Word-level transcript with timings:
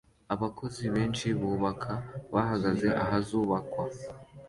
Abakozi 0.33 0.83
benshi 0.95 1.27
bubaka 1.39 1.91
bahagaze 2.33 2.87
ahazubakwa 3.03 3.83